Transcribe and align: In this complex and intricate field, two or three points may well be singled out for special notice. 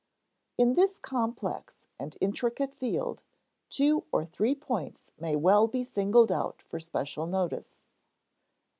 In 0.57 0.73
this 0.73 0.97
complex 0.97 1.85
and 1.99 2.17
intricate 2.19 2.73
field, 2.73 3.21
two 3.69 4.05
or 4.11 4.25
three 4.25 4.55
points 4.55 5.11
may 5.19 5.35
well 5.35 5.67
be 5.67 5.83
singled 5.83 6.31
out 6.31 6.63
for 6.63 6.79
special 6.79 7.27
notice. 7.27 7.77